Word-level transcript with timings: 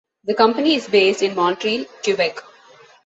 The 0.23 0.33
company 0.33 0.73
is 0.73 0.87
based 0.87 1.21
in 1.21 1.35
Montreal, 1.35 1.85
Quebec. 2.03 2.39